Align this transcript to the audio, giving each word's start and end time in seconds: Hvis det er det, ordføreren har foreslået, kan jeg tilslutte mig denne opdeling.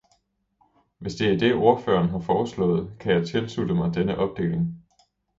Hvis 0.97 1.13
det 1.15 1.33
er 1.33 1.37
det, 1.37 1.55
ordføreren 1.55 2.09
har 2.09 2.19
foreslået, 2.19 2.91
kan 2.99 3.13
jeg 3.13 3.27
tilslutte 3.27 3.75
mig 3.75 3.93
denne 3.95 4.17
opdeling. 4.17 4.83